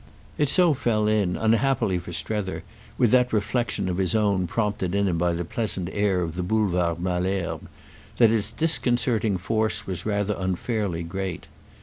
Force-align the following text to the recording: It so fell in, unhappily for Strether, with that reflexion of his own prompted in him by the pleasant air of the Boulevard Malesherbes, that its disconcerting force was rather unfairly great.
It 0.39 0.49
so 0.49 0.73
fell 0.73 1.07
in, 1.07 1.35
unhappily 1.37 1.99
for 1.99 2.11
Strether, 2.11 2.63
with 2.97 3.11
that 3.11 3.31
reflexion 3.31 3.87
of 3.87 3.99
his 3.99 4.15
own 4.15 4.47
prompted 4.47 4.95
in 4.95 5.07
him 5.07 5.19
by 5.19 5.33
the 5.35 5.45
pleasant 5.45 5.89
air 5.93 6.21
of 6.21 6.33
the 6.33 6.41
Boulevard 6.41 6.99
Malesherbes, 6.99 7.67
that 8.17 8.31
its 8.31 8.49
disconcerting 8.51 9.37
force 9.37 9.85
was 9.85 10.03
rather 10.03 10.33
unfairly 10.39 11.03
great. 11.03 11.45